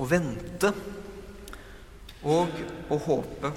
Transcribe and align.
Å 0.00 0.06
vente 0.08 0.70
og 2.24 2.54
å 2.88 2.96
håpe. 3.04 3.50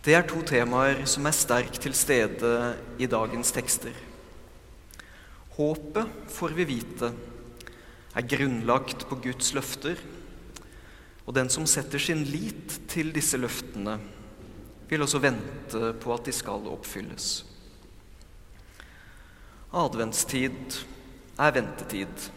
Det 0.00 0.14
er 0.16 0.24
to 0.24 0.40
temaer 0.48 1.02
som 1.08 1.26
er 1.28 1.36
sterkt 1.36 1.82
til 1.84 1.92
stede 1.96 2.52
i 3.00 3.08
dagens 3.10 3.52
tekster. 3.52 3.92
Håpet, 5.58 6.08
får 6.32 6.56
vi 6.56 6.64
vite, 6.70 7.10
er 8.16 8.26
grunnlagt 8.26 9.04
på 9.10 9.20
Guds 9.20 9.52
løfter, 9.52 10.00
og 11.26 11.36
den 11.36 11.52
som 11.52 11.68
setter 11.68 12.00
sin 12.00 12.24
lit 12.32 12.78
til 12.88 13.12
disse 13.12 13.36
løftene, 13.36 13.98
vil 14.88 15.04
også 15.04 15.20
vente 15.22 15.92
på 16.00 16.16
at 16.16 16.24
de 16.26 16.32
skal 16.34 16.64
oppfylles. 16.72 17.28
Adventstid 19.76 20.80
er 21.38 21.52
ventetid. 21.54 22.30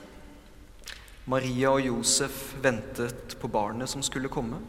Maria 1.29 1.69
og 1.71 1.85
Josef 1.85 2.53
ventet 2.59 3.37
på 3.39 3.47
barnet 3.47 3.87
som 3.87 4.03
skulle 4.03 4.31
komme. 4.31 4.59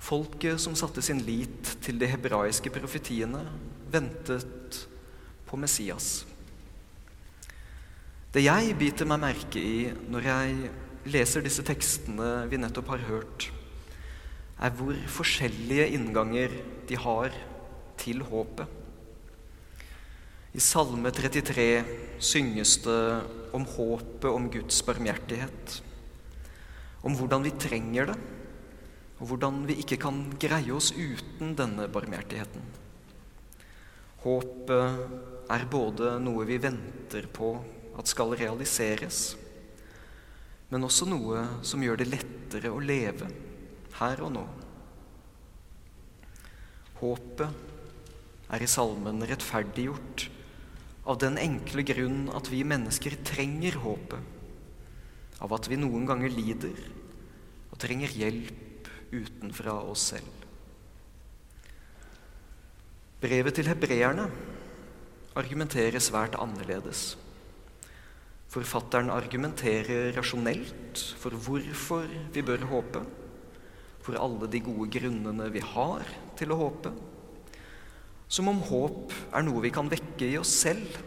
Folket 0.00 0.56
som 0.62 0.76
satte 0.78 1.04
sin 1.04 1.20
lit 1.26 1.74
til 1.84 2.00
de 2.00 2.08
hebraiske 2.08 2.72
profetiene, 2.72 3.42
ventet 3.92 4.78
på 5.44 5.60
Messias. 5.60 6.24
Det 8.32 8.46
jeg 8.46 8.76
biter 8.80 9.08
meg 9.10 9.20
merke 9.26 9.60
i 9.60 9.90
når 10.08 10.28
jeg 10.30 10.72
leser 11.10 11.44
disse 11.44 11.64
tekstene 11.66 12.46
vi 12.48 12.60
nettopp 12.62 12.94
har 12.94 13.04
hørt, 13.10 13.50
er 14.60 14.72
hvor 14.76 14.96
forskjellige 15.20 15.88
innganger 15.96 16.54
de 16.88 16.96
har 17.00 17.34
til 18.00 18.24
håpet. 18.24 18.79
I 20.50 20.58
Salme 20.58 21.12
33 21.14 21.84
synges 22.18 22.72
det 22.82 23.22
om 23.54 23.62
håpet 23.70 24.26
om 24.26 24.48
Guds 24.50 24.80
barmhjertighet. 24.82 25.74
Om 27.06 27.14
hvordan 27.14 27.44
vi 27.46 27.52
trenger 27.54 28.08
det, 28.10 28.16
og 29.20 29.30
hvordan 29.30 29.60
vi 29.68 29.76
ikke 29.78 30.00
kan 30.02 30.24
greie 30.42 30.72
oss 30.74 30.88
uten 30.90 31.52
denne 31.54 31.86
barmhjertigheten. 31.92 32.64
Håpet 34.24 35.52
er 35.54 35.66
både 35.70 36.16
noe 36.18 36.48
vi 36.50 36.58
venter 36.58 37.30
på 37.30 37.52
at 38.00 38.10
skal 38.10 38.34
realiseres, 38.34 39.36
men 40.74 40.88
også 40.88 41.06
noe 41.06 41.44
som 41.62 41.86
gjør 41.86 42.02
det 42.02 42.08
lettere 42.10 42.74
å 42.74 42.82
leve 42.82 43.30
her 44.00 44.26
og 44.26 44.34
nå. 44.34 44.44
Håpet 46.98 48.50
er 48.50 48.66
i 48.66 48.70
salmen 48.74 49.22
rettferdiggjort 49.30 50.26
av 51.08 51.18
den 51.22 51.38
enkle 51.40 51.84
grunn 51.86 52.28
at 52.36 52.50
vi 52.52 52.60
mennesker 52.66 53.16
trenger 53.26 53.78
håpet, 53.82 54.20
av 55.40 55.54
at 55.56 55.70
vi 55.70 55.78
noen 55.80 56.04
ganger 56.08 56.32
lider 56.32 56.76
og 57.70 57.78
trenger 57.80 58.12
hjelp 58.12 58.90
utenfra 59.10 59.78
oss 59.90 60.10
selv. 60.12 60.46
Brevet 63.20 63.56
til 63.56 63.68
hebreerne 63.68 64.28
argumenterer 65.36 66.00
svært 66.02 66.36
annerledes. 66.40 67.14
Forfatteren 68.50 69.12
argumenterer 69.14 70.10
rasjonelt 70.16 71.02
for 71.20 71.36
hvorfor 71.36 72.08
vi 72.34 72.42
bør 72.42 72.64
håpe, 72.70 73.02
for 74.00 74.16
alle 74.18 74.48
de 74.50 74.62
gode 74.64 74.88
grunnene 74.96 75.50
vi 75.52 75.62
har 75.62 76.08
til 76.40 76.54
å 76.54 76.58
håpe, 76.64 76.90
som 78.30 78.48
om 78.50 78.62
håp 78.62 79.12
er 79.34 79.42
noe 79.42 79.62
vi 79.64 79.72
kan 79.74 79.90
vekke 79.90 80.28
i 80.28 80.38
oss 80.38 80.52
selv, 80.62 81.00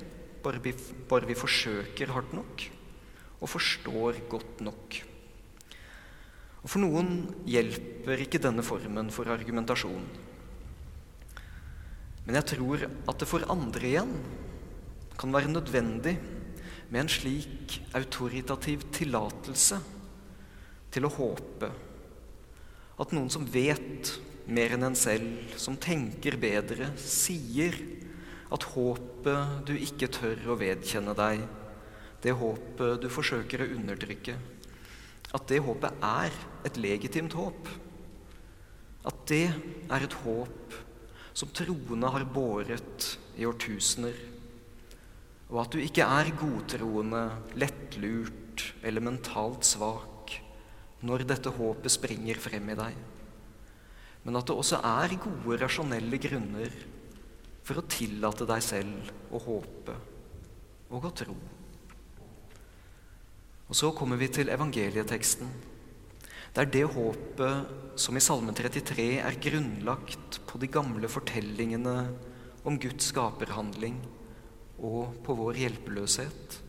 bare 0.43 0.59
vi, 0.63 0.73
bare 1.07 1.29
vi 1.29 1.39
forsøker 1.39 2.11
hardt 2.11 2.35
nok 2.35 2.65
og 3.43 3.51
forstår 3.51 4.19
godt 4.31 4.61
nok. 4.63 4.99
Og 6.63 6.71
For 6.71 6.79
noen 6.79 7.25
hjelper 7.47 8.21
ikke 8.23 8.39
denne 8.43 8.63
formen 8.63 9.09
for 9.11 9.27
argumentasjon. 9.31 10.05
Men 12.23 12.39
jeg 12.39 12.47
tror 12.53 12.85
at 12.87 13.17
det 13.19 13.27
for 13.27 13.43
andre 13.51 13.89
igjen 13.89 14.13
kan 15.19 15.33
være 15.35 15.51
nødvendig 15.51 16.15
med 16.87 17.01
en 17.01 17.11
slik 17.11 17.79
autoritativ 17.95 18.85
tillatelse 18.95 19.79
til 20.93 21.07
å 21.07 21.11
håpe 21.11 21.71
at 23.03 23.15
noen 23.15 23.31
som 23.33 23.47
vet 23.49 24.13
mer 24.45 24.75
enn 24.75 24.89
en 24.89 24.97
selv, 24.97 25.53
som 25.59 25.77
tenker 25.79 26.35
bedre, 26.39 26.89
sier 26.99 27.75
at 28.53 28.65
håpet 28.73 29.67
du 29.67 29.73
ikke 29.77 30.11
tør 30.11 30.51
å 30.51 30.57
vedkjenne 30.59 31.15
deg, 31.17 31.43
det 32.23 32.35
håpet 32.39 33.01
du 33.03 33.09
forsøker 33.11 33.63
å 33.63 33.71
undertrykke, 33.77 34.35
at 35.33 35.47
det 35.49 35.63
håpet 35.65 36.03
er 36.05 36.35
et 36.67 36.77
legitimt 36.77 37.33
håp. 37.35 37.69
At 39.03 39.23
det 39.27 39.47
er 39.49 40.05
et 40.05 40.17
håp 40.23 40.75
som 41.33 41.49
troende 41.55 42.11
har 42.13 42.25
båret 42.29 43.07
i 43.41 43.47
årtusener. 43.49 44.13
Og 45.49 45.57
at 45.63 45.73
du 45.73 45.81
ikke 45.81 46.05
er 46.05 46.29
godtroende, 46.37 47.23
lettlurt 47.57 48.69
eller 48.85 49.03
mentalt 49.09 49.65
svak 49.65 50.37
når 51.03 51.25
dette 51.27 51.51
håpet 51.57 51.97
springer 51.97 52.37
frem 52.39 52.69
i 52.69 52.77
deg 52.77 53.01
men 54.23 54.39
at 54.39 54.47
det 54.47 54.55
også 54.55 54.79
er 54.87 55.15
gode, 55.19 55.59
rasjonelle 55.59 56.19
grunner 56.21 56.71
for 57.63 57.79
å 57.79 57.87
tillate 57.91 58.47
deg 58.47 58.63
selv 58.63 59.11
å 59.33 59.41
håpe 59.43 59.95
og 60.93 61.07
å 61.09 61.13
tro. 61.15 61.35
Og 63.67 63.77
Så 63.77 63.89
kommer 63.97 64.19
vi 64.19 64.27
til 64.29 64.51
evangelieteksten. 64.53 65.47
Det 66.53 66.61
er 66.61 66.69
det 66.69 66.83
håpet 66.93 67.97
som 67.97 68.17
i 68.17 68.21
Salme 68.21 68.53
33 68.53 69.07
er 69.25 69.39
grunnlagt 69.41 70.37
på 70.45 70.59
de 70.61 70.69
gamle 70.69 71.09
fortellingene 71.09 71.95
om 72.63 72.77
Guds 72.77 73.09
skaperhandling 73.09 73.97
og 74.77 75.17
på 75.25 75.33
vår 75.39 75.57
hjelpeløshet, 75.63 76.59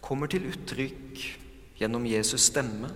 kommer 0.00 0.30
til 0.32 0.48
uttrykk 0.48 1.20
gjennom 1.80 2.06
Jesus' 2.08 2.48
stemme 2.48 2.88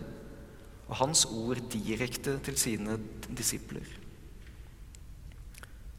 og 0.88 0.96
hans 1.00 1.24
ord 1.32 1.60
direkte 1.72 2.36
til 2.44 2.56
sine 2.60 2.98
disipler. 3.32 3.86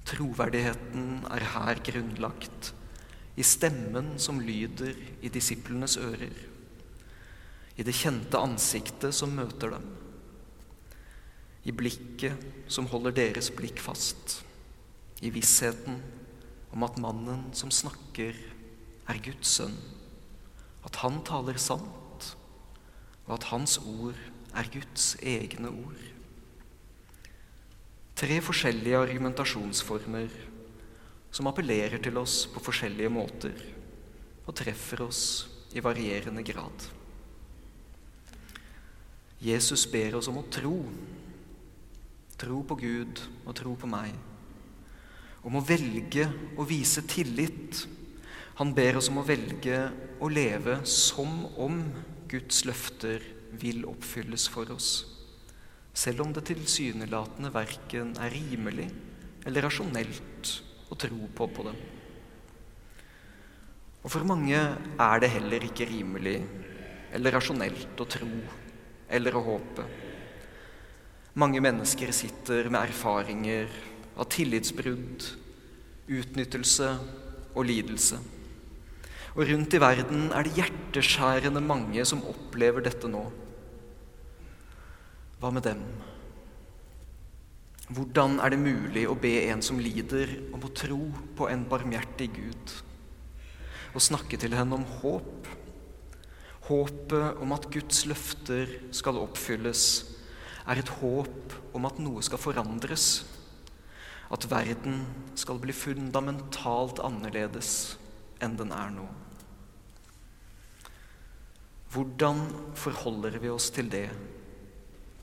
Troverdigheten 0.05 1.23
er 1.33 1.45
her 1.55 1.79
grunnlagt 1.85 2.73
i 3.35 3.43
stemmen 3.43 4.13
som 4.21 4.39
lyder 4.39 4.93
i 5.25 5.31
disiplenes 5.33 5.97
ører, 5.97 6.35
i 7.75 7.83
det 7.83 7.95
kjente 7.97 8.39
ansiktet 8.39 9.15
som 9.17 9.33
møter 9.35 9.73
dem, 9.75 9.87
i 11.65 11.73
blikket 11.73 12.69
som 12.71 12.87
holder 12.91 13.17
deres 13.17 13.49
blikk 13.51 13.81
fast, 13.81 14.39
i 15.25 15.31
vissheten 15.33 15.97
om 16.75 16.85
at 16.85 17.01
mannen 17.01 17.49
som 17.57 17.73
snakker, 17.73 18.37
er 19.05 19.19
Guds 19.21 19.57
sønn, 19.57 19.75
at 20.85 21.01
han 21.01 21.19
taler 21.25 21.57
sant, 21.61 22.31
og 23.25 23.35
at 23.35 23.49
hans 23.51 23.77
ord 23.81 24.17
er 24.55 24.71
Guds 24.71 25.15
egne 25.23 25.69
ord. 25.71 26.03
Tre 28.15 28.37
forskjellige 28.39 29.01
argumentasjonsformer 29.03 30.35
som 31.35 31.49
appellerer 31.51 31.99
til 31.99 32.15
oss 32.21 32.45
på 32.47 32.63
forskjellige 32.63 33.11
måter 33.11 33.57
og 34.45 34.55
treffer 34.55 35.03
oss 35.03 35.23
i 35.75 35.83
varierende 35.83 36.45
grad. 36.47 36.87
Jesus 39.43 39.83
ber 39.91 40.15
oss 40.15 40.29
om 40.31 40.39
å 40.39 40.47
tro. 40.47 40.77
Tro 42.39 42.61
på 42.67 42.79
Gud 42.79 43.19
og 43.43 43.51
tro 43.59 43.75
på 43.75 43.89
meg. 43.89 44.15
Om 45.45 45.59
å 45.59 45.65
velge 45.67 46.29
å 46.55 46.65
vise 46.65 47.03
tillit. 47.11 47.83
Han 48.61 48.71
ber 48.73 49.01
oss 49.01 49.11
om 49.11 49.19
å 49.19 49.27
velge 49.27 49.89
å 50.23 50.31
leve 50.31 50.79
som 50.87 51.43
om 51.59 51.81
Guds 52.31 52.63
løfter 52.65 53.34
vil 53.61 53.85
oppfylles 53.89 54.47
for 54.51 54.69
oss, 54.75 55.05
selv 55.95 56.25
om 56.25 56.33
det 56.35 56.45
tilsynelatende 56.49 57.51
verken 57.55 58.13
er 58.19 58.33
rimelig 58.33 58.89
eller 59.45 59.67
rasjonelt 59.67 60.51
å 60.91 60.97
tro 60.99 61.29
på 61.37 61.47
på 61.55 61.67
dem. 61.67 61.77
Og 64.05 64.11
for 64.13 64.27
mange 64.27 64.57
er 64.59 65.21
det 65.21 65.31
heller 65.33 65.63
ikke 65.65 65.87
rimelig 65.89 66.37
eller 67.15 67.33
rasjonelt 67.33 68.01
å 68.01 68.07
tro 68.09 68.29
eller 69.09 69.37
å 69.37 69.43
håpe. 69.45 69.85
Mange 71.41 71.61
mennesker 71.63 72.13
sitter 72.15 72.69
med 72.69 72.83
erfaringer 72.85 73.71
av 74.15 74.29
tillitsbrudd, 74.31 75.25
utnyttelse 76.05 76.91
og 77.55 77.65
lidelse. 77.67 78.19
Og 79.35 79.49
rundt 79.49 79.73
i 79.75 79.81
verden 79.83 80.29
er 80.31 80.45
det 80.45 80.55
hjerteskjærende 80.55 81.63
mange 81.63 82.05
som 82.07 82.23
opplever 82.29 82.85
dette 82.85 83.09
nå. 83.11 83.25
Hva 85.45 85.51
med 85.53 85.61
dem? 85.61 85.81
Hvordan 87.93 88.39
er 88.41 88.49
det 88.49 88.57
mulig 88.57 89.03
å 89.05 89.13
be 89.13 89.43
en 89.43 89.59
som 89.61 89.77
lider, 89.77 90.31
om 90.49 90.63
å 90.65 90.71
tro 90.73 90.97
på 91.37 91.45
en 91.53 91.67
barmhjertig 91.69 92.31
Gud? 92.33 92.73
Og 93.93 94.01
snakke 94.01 94.39
til 94.41 94.55
henne 94.57 94.79
om 94.79 94.87
håp? 95.03 95.45
Håpet 96.65 97.43
om 97.45 97.53
at 97.53 97.69
Guds 97.69 98.07
løfter 98.09 98.73
skal 98.89 99.21
oppfylles, 99.21 99.85
er 100.65 100.81
et 100.81 100.93
håp 100.97 101.53
om 101.77 101.85
at 101.85 102.01
noe 102.01 102.25
skal 102.25 102.41
forandres. 102.41 103.09
At 104.33 104.49
verden 104.49 105.03
skal 105.37 105.61
bli 105.61 105.77
fundamentalt 105.77 107.05
annerledes 107.05 107.99
enn 108.41 108.57
den 108.57 108.73
er 108.73 108.89
nå. 108.97 109.05
Hvordan 111.93 112.47
forholder 112.81 113.37
vi 113.45 113.53
oss 113.53 113.69
til 113.69 113.93
det 113.93 114.09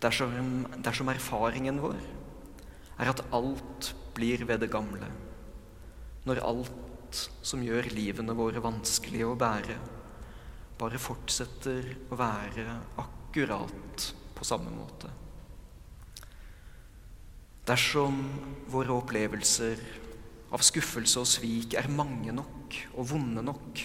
dersom, 0.02 0.66
dersom 0.82 1.10
erfaringen 1.12 1.80
vår 1.82 2.00
er 3.00 3.10
at 3.12 3.22
alt 3.34 3.92
blir 4.16 4.44
ved 4.48 4.64
det 4.64 4.70
gamle? 4.72 5.08
Når 6.26 6.42
alt 6.46 7.22
som 7.44 7.62
gjør 7.64 7.90
livene 7.92 8.36
våre 8.36 8.62
vanskelige 8.62 9.28
å 9.28 9.38
bære, 9.38 9.76
bare 10.78 11.00
fortsetter 11.00 11.90
å 12.10 12.18
være 12.18 12.66
akkurat 13.02 14.06
på 14.34 14.46
samme 14.46 14.72
måte. 14.74 15.10
Dersom 17.68 18.16
våre 18.72 18.96
opplevelser 18.96 19.82
av 20.52 20.64
skuffelse 20.66 21.20
og 21.22 21.28
svik 21.30 21.76
er 21.78 21.92
mange 21.92 22.34
nok 22.34 22.78
og 22.96 23.06
vonde 23.12 23.44
nok, 23.46 23.84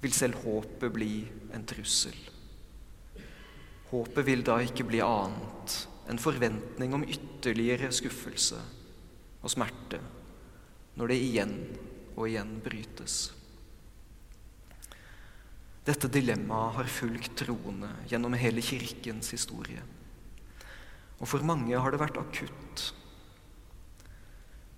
vil 0.00 0.16
selv 0.16 0.42
håpet 0.44 0.92
bli 0.92 1.14
en 1.56 1.64
trussel. 1.68 2.16
Håpet 3.90 4.26
vil 4.26 4.44
da 4.46 4.60
ikke 4.62 4.86
bli 4.86 5.00
annet 5.02 5.76
enn 6.10 6.20
forventning 6.20 6.94
om 6.94 7.06
ytterligere 7.06 7.90
skuffelse 7.94 8.58
og 9.40 9.52
smerte 9.52 9.98
når 10.98 11.12
det 11.12 11.18
igjen 11.24 11.54
og 12.16 12.26
igjen 12.28 12.56
brytes. 12.62 13.18
Dette 15.86 16.10
dilemmaet 16.12 16.76
har 16.76 16.92
fulgt 16.92 17.32
troende 17.40 17.88
gjennom 18.10 18.36
hele 18.38 18.62
kirkens 18.62 19.32
historie. 19.34 19.82
Og 21.20 21.28
for 21.28 21.44
mange 21.46 21.76
har 21.76 21.92
det 21.92 22.00
vært 22.02 22.20
akutt. 22.20 22.84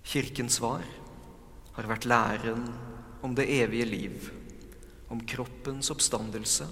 Kirkens 0.03 0.57
svar 0.59 0.83
har 1.75 1.89
vært 1.89 2.07
læren 2.07 2.65
om 3.23 3.35
det 3.35 3.49
evige 3.51 3.87
liv, 3.87 4.31
om 5.11 5.21
kroppens 5.27 5.91
oppstandelse, 5.93 6.67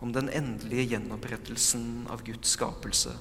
om 0.00 0.12
den 0.14 0.30
endelige 0.30 0.92
gjenopprettelsen 0.92 2.06
av 2.12 2.22
Guds 2.26 2.54
skapelse, 2.54 3.14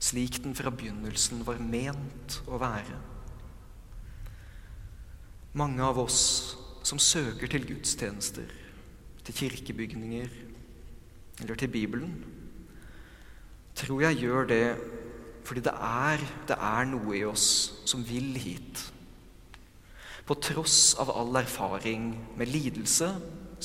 slik 0.00 0.40
den 0.44 0.56
fra 0.56 0.72
begynnelsen 0.72 1.44
var 1.46 1.60
ment 1.62 2.40
å 2.48 2.60
være. 2.60 2.98
Mange 5.56 5.82
av 5.82 5.98
oss 5.98 6.20
som 6.86 7.00
søker 7.00 7.50
til 7.50 7.66
gudstjenester, 7.68 8.52
til 9.24 9.36
kirkebygninger 9.36 10.30
eller 11.40 11.58
til 11.58 11.72
Bibelen, 11.72 12.14
tror 13.76 14.04
jeg 14.04 14.20
gjør 14.24 14.48
det 14.50 14.64
fordi 15.46 15.62
det 15.64 15.72
er, 15.74 16.22
det 16.46 16.56
er 16.62 16.86
noe 16.86 17.14
i 17.16 17.24
oss 17.26 17.46
som 17.88 18.02
vil 18.06 18.36
hit. 18.38 18.82
På 20.28 20.36
tross 20.38 20.92
av 21.00 21.10
all 21.10 21.40
erfaring 21.40 22.12
med 22.38 22.52
lidelse, 22.52 23.08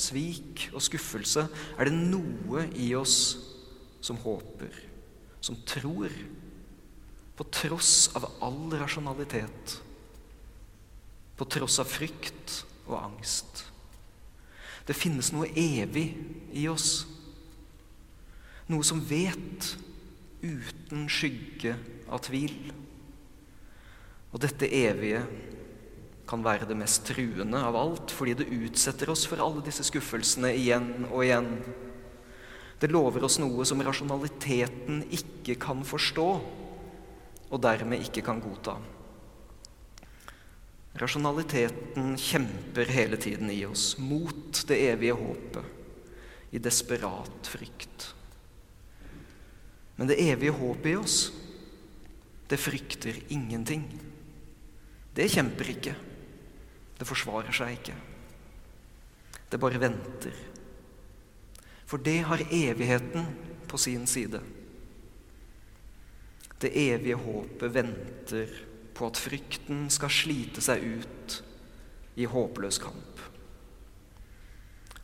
svik 0.00 0.68
og 0.72 0.82
skuffelse 0.84 1.46
er 1.76 1.88
det 1.88 1.96
noe 1.96 2.66
i 2.76 2.90
oss 2.98 3.18
som 4.04 4.18
håper, 4.22 4.72
som 5.40 5.58
tror, 5.66 6.12
på 7.36 7.44
tross 7.52 8.08
av 8.16 8.28
all 8.44 8.72
rasjonalitet, 8.80 9.76
på 11.36 11.48
tross 11.52 11.80
av 11.82 11.90
frykt 11.90 12.62
og 12.86 12.96
angst. 13.02 13.66
Det 14.86 14.96
finnes 14.96 15.32
noe 15.34 15.50
evig 15.50 16.06
i 16.54 16.64
oss. 16.70 17.04
Noe 18.70 18.86
som 18.86 19.02
vet 19.04 19.74
uten 20.40 21.08
skygge 21.10 21.74
av 22.06 22.22
tvil. 22.26 22.54
Og 24.32 24.40
dette 24.42 24.70
evige 24.70 25.24
kan 26.26 26.42
være 26.42 26.66
det 26.66 26.76
mest 26.78 27.04
truende 27.06 27.60
av 27.62 27.76
alt, 27.78 28.10
fordi 28.14 28.34
det 28.40 28.50
utsetter 28.50 29.10
oss 29.12 29.24
for 29.30 29.42
alle 29.42 29.62
disse 29.66 29.86
skuffelsene 29.86 30.50
igjen 30.58 31.06
og 31.10 31.22
igjen. 31.22 31.52
Det 32.82 32.90
lover 32.90 33.24
oss 33.24 33.38
noe 33.40 33.64
som 33.68 33.80
rasjonaliteten 33.84 35.04
ikke 35.14 35.56
kan 35.62 35.84
forstå, 35.86 36.26
og 37.46 37.62
dermed 37.62 38.02
ikke 38.04 38.24
kan 38.26 38.42
godta. 38.42 38.74
Rasjonaliteten 40.96 42.14
kjemper 42.18 42.90
hele 42.90 43.18
tiden 43.20 43.52
i 43.52 43.62
oss 43.68 43.94
mot 44.00 44.62
det 44.68 44.78
evige 44.90 45.16
håpet, 45.16 45.72
i 46.56 46.60
desperat 46.62 47.50
frykt. 47.50 48.10
Men 49.96 50.08
det 50.10 50.18
evige 50.20 50.54
håpet 50.56 50.90
i 50.92 50.98
oss, 50.98 51.18
det 52.48 52.60
frykter 52.60 53.16
ingenting. 53.32 53.84
Det 55.16 55.28
kjemper 55.32 55.72
ikke. 55.72 55.94
Det 56.96 57.08
forsvarer 57.08 57.52
seg 57.54 57.76
ikke. 57.76 57.96
Det 59.50 59.60
bare 59.60 59.80
venter. 59.80 60.36
For 61.86 62.02
det 62.02 62.18
har 62.26 62.42
evigheten 62.50 63.28
på 63.68 63.78
sin 63.78 64.06
side. 64.10 64.40
Det 66.60 66.72
evige 66.72 67.18
håpet 67.20 67.74
venter 67.74 68.54
på 68.96 69.06
at 69.10 69.20
frykten 69.20 69.86
skal 69.92 70.10
slite 70.10 70.64
seg 70.64 70.82
ut 70.82 71.36
i 72.16 72.24
håpløs 72.24 72.80
kamp. 72.80 73.20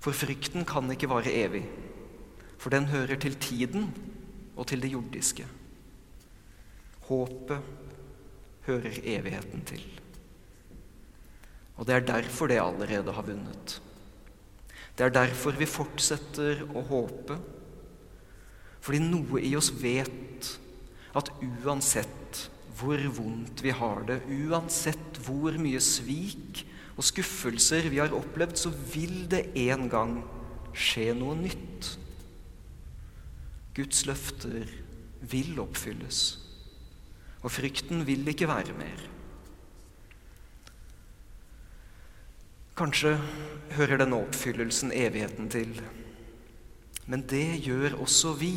For 0.03 0.17
frykten 0.17 0.65
kan 0.67 0.91
ikke 0.91 1.11
vare 1.13 1.31
evig, 1.45 1.63
for 2.59 2.73
den 2.75 2.89
hører 2.91 3.21
til 3.21 3.37
tiden 3.39 3.93
og 4.57 4.67
til 4.67 4.83
det 4.83 4.91
jordiske. 4.95 5.47
Håpet 7.07 7.61
hører 8.67 8.99
evigheten 9.05 9.65
til. 9.69 9.85
Og 11.83 11.89
det 11.89 11.97
er 11.97 12.05
derfor 12.07 12.47
det 12.47 12.61
allerede 12.63 13.11
har 13.11 13.25
vunnet. 13.27 13.73
Det 14.95 15.03
er 15.03 15.15
derfor 15.17 15.57
vi 15.59 15.67
fortsetter 15.67 16.61
å 16.79 16.83
håpe. 16.87 17.35
Fordi 18.79 19.01
noe 19.03 19.41
i 19.43 19.51
oss 19.59 19.73
vet 19.83 20.47
at 21.19 21.31
uansett 21.43 22.45
hvor 22.79 23.03
vondt 23.17 23.65
vi 23.67 23.75
har 23.75 24.07
det, 24.07 24.21
uansett 24.31 25.19
hvor 25.27 25.59
mye 25.59 25.81
svik 25.83 26.63
og 26.95 27.03
skuffelser 27.09 27.89
vi 27.91 27.99
har 27.99 28.15
opplevd, 28.15 28.55
så 28.63 28.71
vil 28.95 29.25
det 29.33 29.49
en 29.65 29.89
gang 29.91 30.21
skje 30.71 31.09
noe 31.19 31.35
nytt. 31.41 31.97
Guds 33.75 34.05
løfter 34.07 34.71
vil 35.35 35.59
oppfylles, 35.59 36.23
og 37.43 37.51
frykten 37.51 38.07
vil 38.07 38.23
ikke 38.31 38.51
være 38.51 38.79
mer. 38.79 39.03
Kanskje 42.83 43.13
hører 43.77 44.01
denne 44.01 44.19
oppfyllelsen 44.19 44.91
evigheten 44.91 45.47
til, 45.53 45.77
men 47.07 47.21
det 47.31 47.61
gjør 47.63 47.93
også 48.03 48.33
vi. 48.41 48.57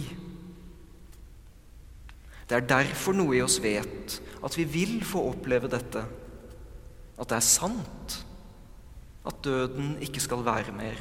Det 2.49 2.55
er 2.57 2.65
derfor 2.65 3.13
noe 3.13 3.35
i 3.37 3.43
oss 3.45 3.59
vet 3.61 4.15
at 4.41 4.55
vi 4.57 4.65
vil 4.65 4.95
få 5.05 5.27
oppleve 5.29 5.69
dette. 5.69 6.01
At 7.21 7.29
det 7.29 7.37
er 7.37 7.45
sant 7.45 8.15
at 9.29 9.43
døden 9.45 9.93
ikke 10.01 10.23
skal 10.23 10.41
være 10.47 10.73
mer. 10.73 10.97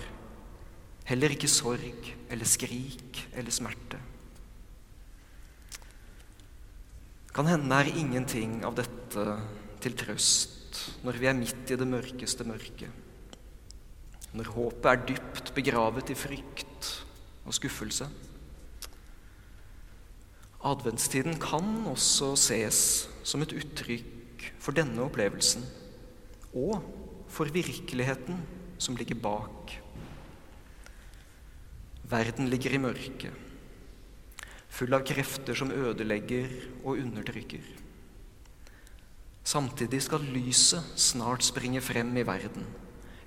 Heller 1.09 1.33
ikke 1.33 1.49
sorg 1.49 2.11
eller 2.29 2.49
skrik 2.49 3.23
eller 3.33 3.57
smerte. 3.57 4.03
Kan 7.33 7.49
hende 7.49 7.81
er 7.81 7.89
ingenting 7.89 8.61
av 8.69 8.77
dette 8.77 9.25
til 9.81 9.97
trøst 9.97 10.85
når 11.09 11.23
vi 11.23 11.31
er 11.33 11.41
midt 11.41 11.73
i 11.73 11.81
det 11.81 11.89
mørkeste 11.89 12.45
mørket. 12.45 13.01
Når 14.35 14.51
håpet 14.51 14.91
er 14.91 15.05
dypt 15.09 15.53
begravet 15.55 16.11
i 16.11 16.17
frykt 16.19 16.91
og 17.45 17.55
skuffelse. 17.55 18.09
Adventstiden 20.65 21.37
kan 21.39 21.85
også 21.91 22.33
ses 22.41 22.79
som 23.23 23.45
et 23.45 23.53
uttrykk 23.55 24.47
for 24.59 24.75
denne 24.77 25.03
opplevelsen 25.05 25.65
og 26.57 26.81
for 27.29 27.51
virkeligheten 27.53 28.41
som 28.81 28.97
ligger 28.97 29.21
bak. 29.21 29.75
Verden 32.09 32.49
ligger 32.49 32.75
i 32.75 32.81
mørket, 32.81 33.33
full 34.69 34.97
av 34.97 35.05
krefter 35.07 35.57
som 35.57 35.73
ødelegger 35.73 36.51
og 36.83 36.99
undertrykker. 36.99 37.65
Samtidig 39.45 40.01
skal 40.05 40.25
lyset 40.33 40.97
snart 40.97 41.45
springe 41.45 41.81
frem 41.85 42.17
i 42.17 42.27
verden, 42.27 42.65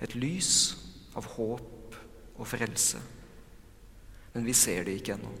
et 0.02 0.14
lys 0.18 0.74
av 1.18 1.26
håp 1.34 1.96
og 2.38 2.46
frelse. 2.46 3.00
Men 4.34 4.46
vi 4.46 4.54
ser 4.56 4.86
det 4.86 4.98
ikke 4.98 5.16
ennå. 5.16 5.32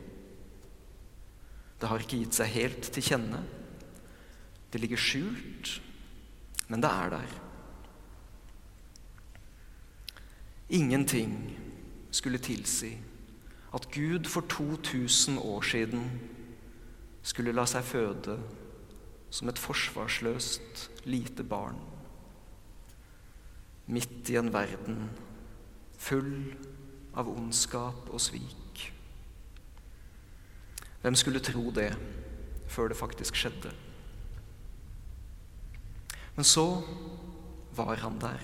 Det 1.78 1.90
har 1.90 2.02
ikke 2.02 2.18
gitt 2.24 2.38
seg 2.38 2.50
helt 2.56 2.88
til 2.94 3.06
kjenne. 3.12 3.42
Det 4.72 4.80
ligger 4.82 5.00
skjult, 5.00 5.78
men 6.68 6.82
det 6.82 6.90
er 6.90 7.12
der. 7.14 7.36
Ingenting 10.74 11.36
skulle 12.12 12.42
tilsi 12.42 12.92
at 13.72 13.86
Gud 13.92 14.26
for 14.28 14.44
2000 14.50 15.38
år 15.38 15.64
siden 15.64 16.10
skulle 17.22 17.54
la 17.54 17.64
seg 17.68 17.84
føde 17.84 18.36
som 19.30 19.48
et 19.48 19.60
forsvarsløst 19.60 20.88
lite 21.08 21.44
barn 21.44 21.78
midt 23.88 24.28
i 24.28 24.36
en 24.36 24.50
verden 24.52 25.08
full 25.98 26.54
av 27.18 27.28
ondskap 27.30 28.08
og 28.12 28.22
svik. 28.22 28.86
Hvem 31.02 31.18
skulle 31.18 31.42
tro 31.42 31.70
det 31.74 31.90
før 32.70 32.90
det 32.92 32.98
faktisk 32.98 33.38
skjedde? 33.38 33.72
Men 36.38 36.46
så 36.46 36.66
var 37.74 37.98
han 38.02 38.18
der, 38.22 38.42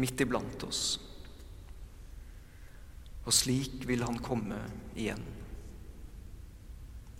midt 0.00 0.20
iblant 0.24 0.64
oss. 0.64 0.98
Og 3.28 3.34
slik 3.36 3.84
vil 3.88 4.04
han 4.04 4.20
komme 4.24 4.60
igjen. 4.96 5.24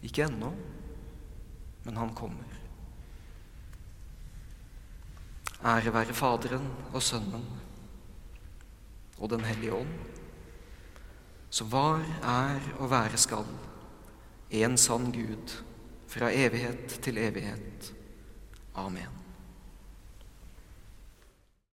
Ikke 0.04 0.24
ennå, 0.28 0.52
men 1.84 2.00
han 2.00 2.14
kommer. 2.16 2.56
Ære 5.68 5.92
være 5.92 6.14
Faderen 6.14 6.68
og 6.94 7.02
Sønnen 7.02 7.44
og 9.18 9.30
Den 9.30 9.44
hellige 9.44 9.74
ånd, 9.74 9.94
som 11.50 11.72
var, 11.72 12.04
er 12.22 12.60
og 12.78 12.90
være 12.90 13.16
skal, 13.16 13.46
en 14.50 14.76
sann 14.76 15.12
Gud, 15.12 15.62
fra 16.08 16.30
evighet 16.32 17.00
til 17.02 17.18
evighet. 17.18 17.94
Amen. 18.74 19.17